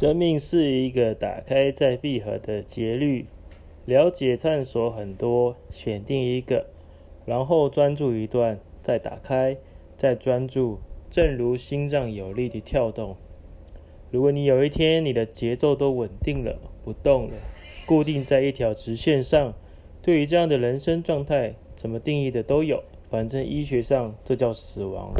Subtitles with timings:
[0.00, 3.26] 生命是一个打开再闭合的节律
[3.84, 6.66] 了解探索很多选定一个
[7.26, 9.56] 然后专注一段再打开
[9.96, 10.78] 再专注
[11.10, 13.16] 正如心脏有力的跳动。
[14.12, 17.32] 如果你有一天你的节奏都稳定了不动了
[17.84, 19.52] 固定在一条直线上
[20.00, 25.12] 对于这样的人生状态怎么定义的都有反正医学上这叫死亡。